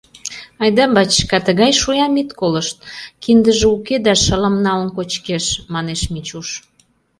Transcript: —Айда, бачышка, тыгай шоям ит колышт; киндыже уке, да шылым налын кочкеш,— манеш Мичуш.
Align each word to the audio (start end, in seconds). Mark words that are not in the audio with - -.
—Айда, 0.61 0.83
бачышка, 0.95 1.37
тыгай 1.47 1.71
шоям 1.81 2.13
ит 2.21 2.29
колышт; 2.39 2.77
киндыже 3.23 3.67
уке, 3.75 3.95
да 4.05 4.13
шылым 4.23 4.55
налын 4.65 4.89
кочкеш,— 4.97 5.45
манеш 5.73 6.01
Мичуш. 6.13 6.47